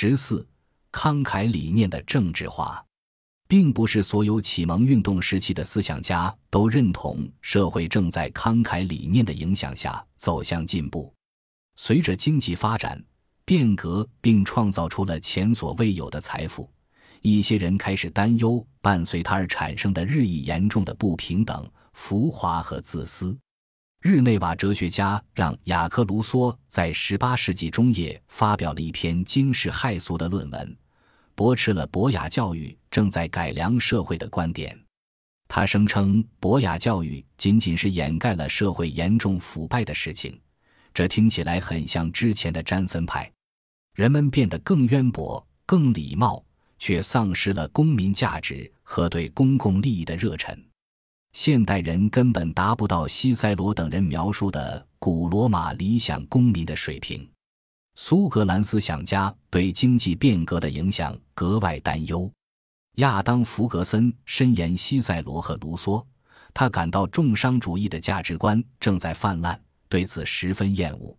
[0.00, 0.46] 十四，
[0.92, 2.80] 慷慨理念的政治化，
[3.48, 11.12] 并不是所有启蒙运动时期的思想家都认同社会正在慷慨理念的影响下走向进步。
[11.74, 13.04] 随着经济发展、
[13.44, 16.70] 变革，并创造出了前所未有的财富，
[17.20, 23.36] 一些人开始担忧伴随它而产生的日益严重的不平等、浮华和自私。
[24.00, 30.76] 日内瓦哲学家让·雅克·卢梭在18世纪中叶发表了一篇惊世骇俗的论文，
[31.34, 34.78] 驳斥了博雅教育正在改良社会的观点。
[35.48, 40.40] 他声称，博雅教育仅仅是掩盖了社会严重腐败的事情，
[40.94, 43.28] 这听起来很像之前的詹森派。
[43.94, 46.44] 人们变得更渊博、更礼貌，
[46.78, 50.56] 却丧失了公民价值和对公共利益的热忱。
[51.38, 57.30] 现代人根本达不到西塞罗等人描述的古罗马理想公民的水平。
[57.94, 62.28] 苏格兰思想家对经济变革的影响格外担忧。
[62.96, 66.04] 亚当·弗格森深研西塞罗和卢梭，
[66.52, 69.56] 他感到重商主义的价值观正在泛滥，
[69.88, 71.16] 对此十分厌恶。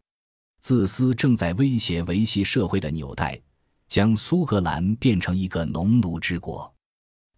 [0.60, 3.42] 自私正在威胁维系社会的纽带，
[3.88, 6.76] 将苏格兰变成一个农奴之国。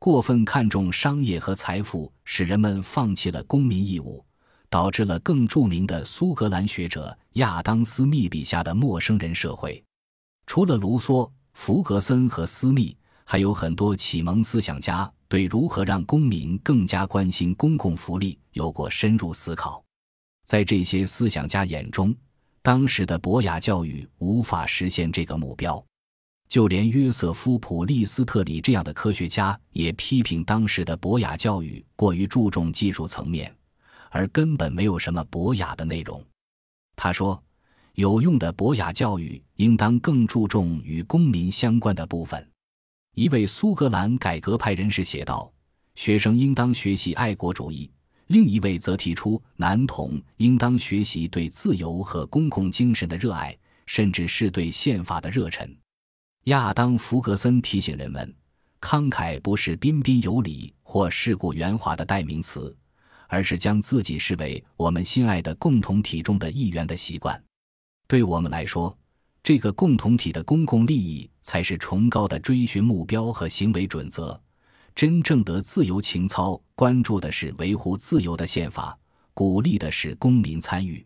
[0.03, 4.25] 过分看重商业和财富，使人们放弃了公民义务，
[4.67, 9.83] 导致了更著名的苏格兰学者亚当·斯密笔下的陌生人社会。
[10.47, 19.83] 除了卢梭、弗格森和斯密，还有很多启蒙思想家对如何让公民更加关心公共福利有过深入思考。
[20.47, 22.11] 在这些思想家眼中，
[22.63, 25.85] 当时的博雅教育无法实现这个目标。
[26.51, 33.55] 就连约瑟夫·普利斯特里这样的科学家也批评当时的博雅教育过于注重技术层面，
[34.09, 36.21] 而根本没有什么博雅的内容。
[36.97, 37.41] 他说
[37.95, 42.45] ：“有用的博雅教育应当更注重与公民相关的部分。”
[43.15, 45.49] 一位苏格兰改革派人士写道
[45.95, 47.89] ：“学生应当学习爱国主义。”
[48.27, 55.73] 另一位则提出，男童应当学习对自由和公共精神的热爱，甚至是对宪法的热忱。
[56.45, 58.33] 亚当·弗格森提醒人们，
[58.79, 62.75] 慷慨不是彬彬有礼或世故圆滑的代名词，
[63.27, 67.39] 而是将自己视为我们心爱的共同体中的一员的习惯。
[68.07, 68.97] 对我们来说，
[69.43, 74.41] 这个共同体的公共利益才是崇高的追寻目标和行为准则。
[74.95, 78.97] 真正的自由情操关注的是维护自由的宪法，
[79.35, 81.05] 鼓励的是公民参与。